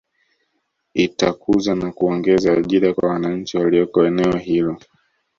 Itakuza 0.93 1.75
na 1.75 1.91
kuongeza 1.91 2.53
ajira 2.53 2.93
kwa 2.93 3.09
wananchi 3.09 3.57
walioko 3.57 4.05
eneo 4.05 4.37
hilo 4.37 4.79